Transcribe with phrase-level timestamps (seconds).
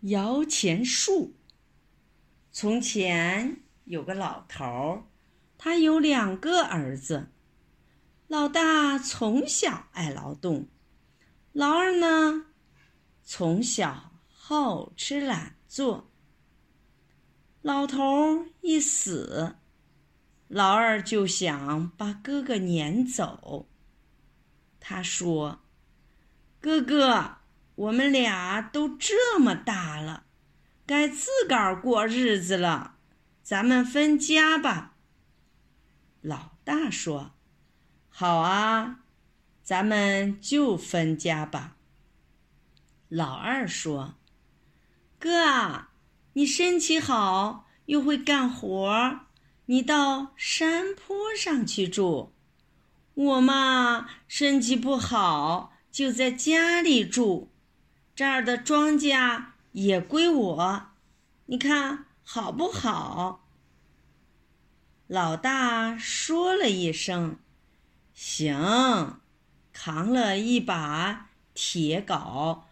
[0.00, 1.34] 摇钱树。
[2.52, 5.04] 从前有个老头儿，
[5.58, 7.28] 他有两个儿子。
[8.28, 10.66] 老大从小爱劳动，
[11.52, 12.46] 老二呢，
[13.22, 16.10] 从小好吃懒做。
[17.62, 19.56] 老头儿一死，
[20.48, 23.68] 老二就想把哥哥撵走。
[24.80, 25.60] 他说
[26.60, 27.36] ：“哥哥。”
[27.76, 30.24] 我们俩都这么大了，
[30.86, 32.96] 该自个儿过日子了，
[33.42, 34.96] 咱们分家吧。
[36.22, 37.34] 老大说
[38.08, 39.00] ：“好啊，
[39.62, 41.76] 咱们就分家吧。”
[43.08, 44.14] 老二说
[45.20, 45.88] ：“哥，
[46.32, 49.20] 你身体好，又会干活，
[49.66, 52.32] 你到山坡上去住。
[53.12, 57.52] 我嘛，身体不好，就在家里住。”
[58.16, 60.86] 这儿的庄稼也归我，
[61.44, 63.46] 你看好不好？
[65.06, 67.38] 老大说了一声
[68.14, 69.20] “行”，
[69.74, 72.62] 扛了一把铁镐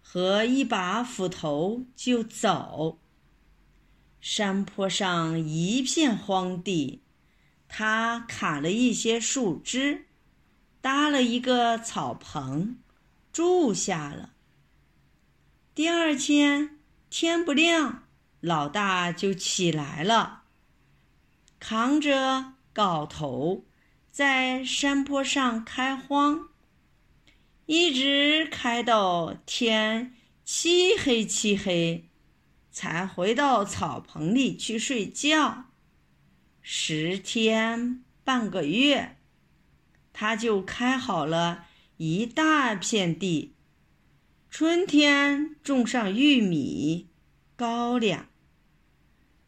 [0.00, 3.00] 和一把斧头就走。
[4.20, 7.02] 山坡上一片荒地，
[7.66, 10.06] 他砍了一些树枝，
[10.80, 12.76] 搭了一个草棚，
[13.32, 14.30] 住下了。
[15.74, 18.06] 第二天天不亮，
[18.40, 20.42] 老大就起来了，
[21.58, 23.64] 扛着镐头，
[24.10, 26.50] 在山坡上开荒，
[27.64, 30.14] 一直开到天
[30.44, 32.10] 漆黑漆黑，
[32.70, 35.70] 才回到草棚里去睡觉。
[36.60, 39.16] 十天半个月，
[40.12, 41.64] 他就开好了
[41.96, 43.51] 一大片地。
[44.52, 47.08] 春天种上玉米、
[47.56, 48.26] 高粱。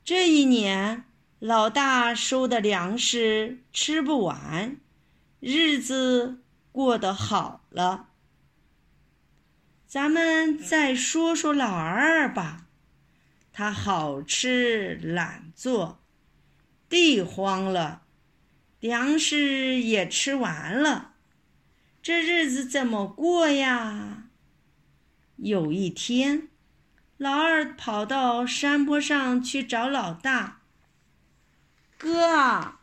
[0.03, 1.05] 这一年，
[1.39, 4.79] 老大收的粮食吃不完，
[5.41, 6.39] 日子
[6.73, 8.09] 过得好了。
[9.87, 12.69] 咱们再说说老二吧，
[13.53, 16.01] 他好吃懒做，
[16.89, 18.05] 地荒了，
[18.81, 21.13] 粮食也吃完了，
[22.03, 24.24] 这日子怎么过呀？
[25.37, 26.49] 有一天，
[27.17, 30.61] 老二跑到山坡上去找老大。
[31.99, 32.75] 哥，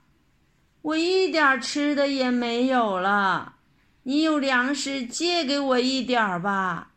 [0.82, 3.56] 我一点吃的也没有了，
[4.04, 6.92] 你有粮食借给我一点吧。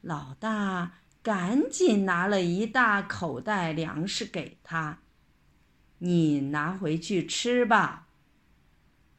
[0.00, 0.92] 老大
[1.22, 4.98] 赶紧拿了一大口袋粮食给他，
[5.98, 8.06] 你拿回去吃吧。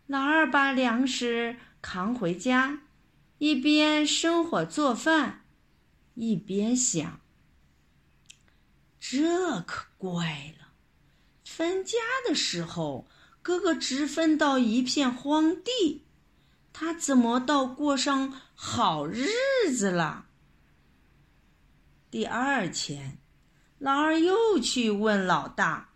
[0.08, 2.80] 老二把粮食扛回家。
[3.44, 5.44] 一边生火做饭，
[6.14, 7.20] 一边想：
[9.02, 10.70] 这可怪了。
[11.44, 13.06] 分家的时候，
[13.42, 16.06] 哥哥只分到一片荒地，
[16.72, 19.28] 他怎么倒过上好日
[19.76, 20.28] 子了？
[22.10, 23.18] 第二天，
[23.78, 25.90] 老二又去问老大：“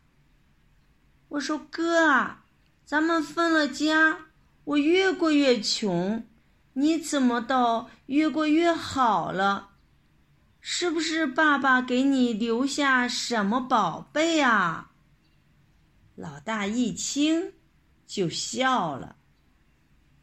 [1.29, 2.43] 我说哥啊，
[2.83, 4.31] 咱们分了家，
[4.65, 6.27] 我越过越穷。”
[6.79, 9.69] 你怎么倒越过越好了？
[10.61, 14.91] 是不是爸爸给你留下什么宝贝啊？
[16.13, 17.53] 老大一听
[18.05, 19.15] 就笑了，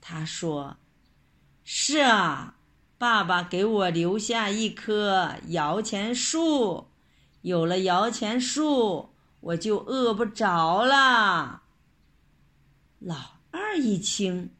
[0.01, 0.77] 他说
[1.65, 2.55] ：“是啊，
[2.99, 6.87] 爸爸给我留下一棵摇钱树，
[7.41, 11.63] 有了摇钱树，我就饿不着了。”
[13.01, 14.54] 老二一听。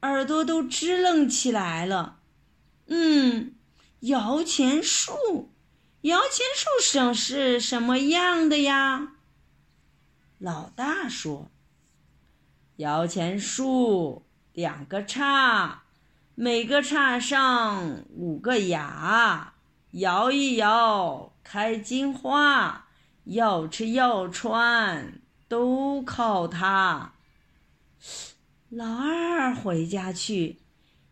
[0.00, 2.18] 耳朵都支棱起来了，
[2.86, 3.54] 嗯，
[4.00, 5.50] 摇钱树，
[6.02, 9.14] 摇钱树上是什么样的呀？
[10.38, 11.50] 老大说
[12.76, 15.84] ：“摇钱树两个叉，
[16.34, 19.54] 每个叉上五个牙，
[19.92, 22.88] 摇一摇开金花，
[23.24, 27.14] 要吃要穿都靠它。”
[28.70, 30.58] 老二回家去，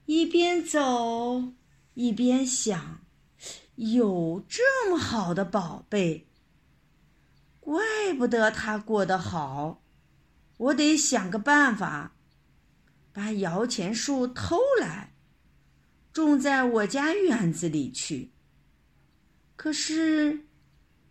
[0.06, 1.52] 一边走
[1.94, 3.00] 一边想：
[3.76, 6.26] 有这么好的宝贝，
[7.60, 9.84] 怪不得他过得好。
[10.56, 12.16] 我得想个办法，
[13.12, 15.14] 把摇钱树偷来，
[16.12, 18.32] 种在我家院子里去。
[19.54, 20.48] 可是，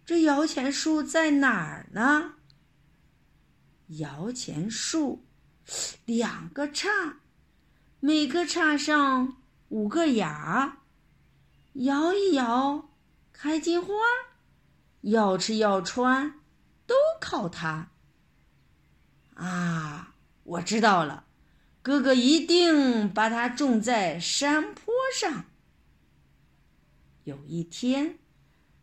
[0.05, 2.33] 这摇钱树在哪儿呢？
[3.87, 5.25] 摇钱树。
[6.05, 7.19] 两个叉，
[7.99, 9.37] 每个叉上
[9.69, 10.79] 五个牙，
[11.73, 12.89] 摇一摇
[13.31, 13.93] 开金花，
[15.01, 16.39] 要吃要穿，
[16.85, 17.89] 都靠它。
[19.35, 20.13] 啊，
[20.43, 21.25] 我知道了，
[21.81, 25.45] 哥哥一定把它种在山坡上。
[27.23, 28.19] 有一天，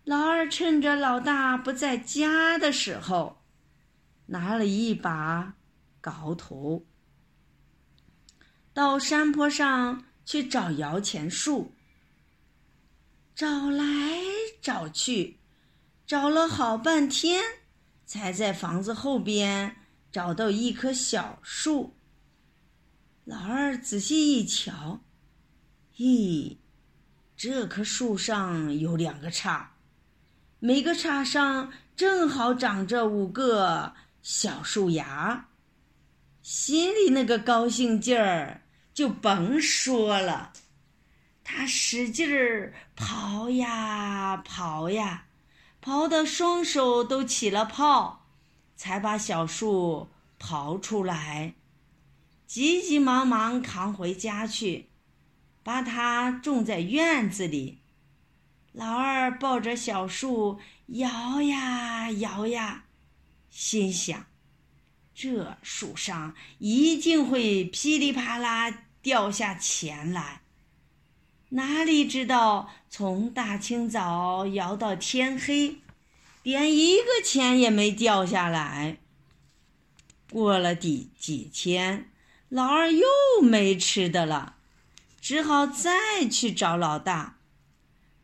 [0.05, 3.43] 老二趁着老大不在家的时候，
[4.26, 5.55] 拿了一把
[6.02, 6.85] 镐头，
[8.73, 11.73] 到山坡上去找摇钱树。
[13.35, 13.85] 找来
[14.61, 15.38] 找去，
[16.06, 17.43] 找了好半天，
[18.05, 19.76] 才在房子后边
[20.12, 21.94] 找到一棵小树。
[23.25, 25.00] 老二仔细一瞧，
[25.97, 26.58] 咦！
[27.37, 29.76] 这棵树上有两个叉，
[30.58, 35.49] 每个叉上正好长着五个小树芽。
[36.43, 38.63] 心里那个高兴劲儿
[38.95, 40.53] 就甭说了，
[41.45, 45.27] 他使劲儿刨呀刨呀，
[45.83, 48.27] 刨得双手都起了泡，
[48.77, 50.09] 才把小树
[50.39, 51.55] 刨出来，
[52.47, 54.87] 急急忙忙扛回家去。
[55.63, 57.81] 把它种在院子里，
[58.73, 62.87] 老二抱着小树摇呀摇呀，
[63.51, 64.25] 心想：
[65.23, 68.71] 这树上一定会噼里啪啦
[69.03, 70.41] 掉下钱来。
[71.51, 75.77] 哪里知道，从大清早摇到天黑，
[76.43, 78.97] 连一个钱也没掉下来。
[80.31, 82.11] 过了几几天，
[82.49, 83.07] 老二又
[83.43, 84.57] 没吃的了。
[85.21, 87.37] 只好再去找老大，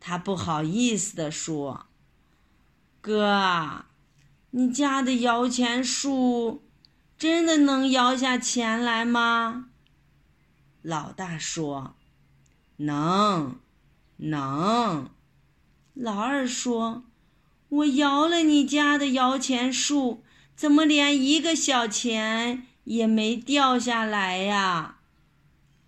[0.00, 1.88] 他不好意思地说
[3.02, 3.84] ：“哥，
[4.52, 6.62] 你家的摇钱树
[7.18, 9.70] 真的能摇下钱来吗？”
[10.82, 11.96] 老大说
[12.78, 13.60] ：“能，
[14.16, 15.10] 能。”
[15.94, 17.04] 老二说
[17.68, 20.22] ：“我摇了你家的摇钱树，
[20.54, 24.98] 怎么连一个小钱也没掉下来呀？”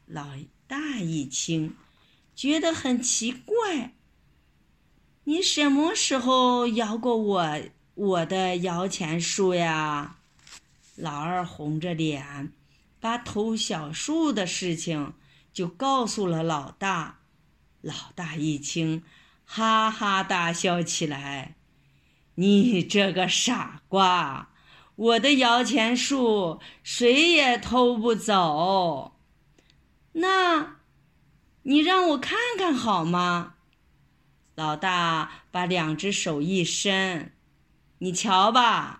[0.06, 0.26] 老。
[0.68, 1.74] 大一听，
[2.36, 3.94] 觉得很奇怪。
[5.24, 7.60] 你什么时候摇过我
[7.94, 10.17] 我的摇钱树呀？
[10.98, 12.52] 老二红着脸，
[12.98, 15.14] 把偷小树的事情
[15.52, 17.20] 就告诉了老大。
[17.80, 19.04] 老大一听，
[19.44, 21.54] 哈哈大笑起来
[22.34, 24.50] ：“你这个傻瓜，
[24.96, 29.14] 我的摇钱树谁也偷不走。”
[30.14, 30.78] 那，
[31.62, 33.54] 你让我看看好吗？
[34.56, 37.32] 老大把两只手一伸，
[37.98, 38.97] 你瞧吧，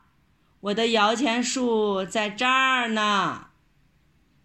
[0.60, 3.46] 我的摇钱树在这儿呢。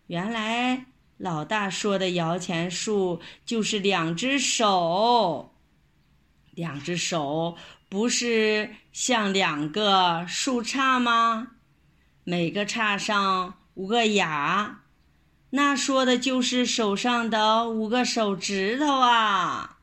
[0.08, 0.86] 原来
[1.18, 5.56] 老大说的摇钱树就是两只手，
[6.52, 7.58] 两只手
[7.90, 11.54] 不是像两个树杈吗？
[12.24, 14.82] 每个杈上五个芽。
[15.50, 19.78] 那说的就是手上的五个手指头啊！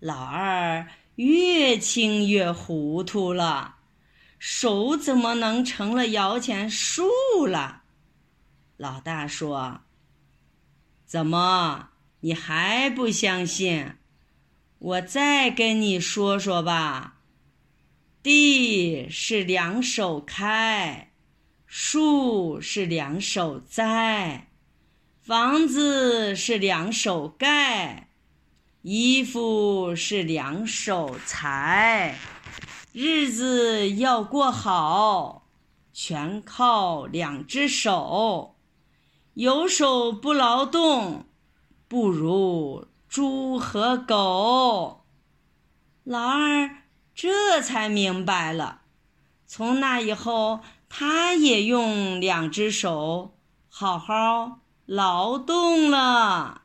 [0.00, 0.86] 老二
[1.16, 3.75] 越听越糊涂了，
[4.48, 7.10] 手怎么能成了摇钱树
[7.48, 7.82] 了？
[8.76, 9.80] 老大说
[11.04, 11.88] ：“怎么
[12.20, 13.96] 你还不相信？
[14.78, 17.16] 我再跟你说说吧。
[18.22, 21.10] 地是两手开，
[21.66, 24.46] 树是两手栽。”
[25.20, 28.10] 房子是两手盖，
[28.82, 32.16] 衣服是两手裁，
[32.98, 35.48] 日子要过好，
[35.92, 38.56] 全靠两只手。
[39.34, 41.26] 有手不劳动，
[41.88, 45.04] 不如猪和狗。
[46.04, 46.70] 老二
[47.14, 48.80] 这才明白了，
[49.46, 53.36] 从那以后，他也用两只手
[53.68, 54.60] 好好。
[54.86, 56.62] 劳动了。